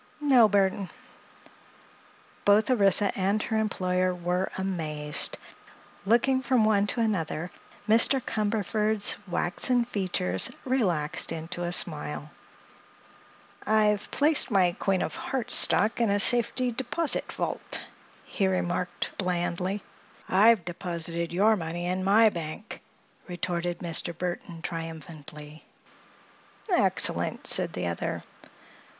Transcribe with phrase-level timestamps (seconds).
[0.19, 0.89] "No, Burthon."
[2.43, 5.37] Both Orissa and her employer were amazed.
[6.07, 7.51] Looking from one to another,
[7.87, 8.19] Mr.
[8.19, 12.31] Cumberford's waxen features relaxed into a smile.
[13.63, 17.81] "I've placed my Queen of Hearts stock in a safety deposit vault,"
[18.25, 19.83] he remarked blandly.
[20.27, 22.81] "I have deposited your money in my bank,"
[23.27, 24.17] retorted Mr.
[24.17, 25.63] Burthon, triumphantly.
[26.71, 28.23] "Excellent!" said the other.